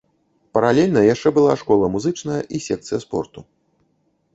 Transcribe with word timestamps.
Паралельна 0.57 1.03
яшчэ 1.07 1.33
была 1.37 1.53
школа 1.65 1.85
музычная 1.99 2.41
і 2.55 2.67
секцыя 2.73 2.99
спорту. 3.09 3.39